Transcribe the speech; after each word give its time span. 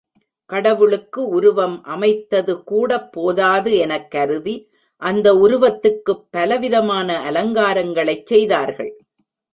கடவுளுக்கு 0.49 1.27
உருவம் 1.29 1.75
அமைத்ததுகூடப் 1.87 3.11
போதாது 3.11 3.75
எனக் 3.77 4.11
கருதி, 4.11 4.55
அந்த 5.01 5.33
உருவத்துக்குப் 5.35 6.25
பலவிதமான 6.29 7.09
அலங்காரங்களைச் 7.31 8.25
செய்தார்கள். 8.25 8.91